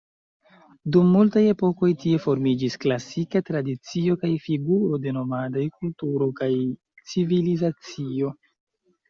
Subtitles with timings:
[0.93, 6.51] Dum multaj epokoj tie formiĝis klasika tradicio kaj figuro de nomadaj kulturo kaj
[7.13, 8.35] civilizacio.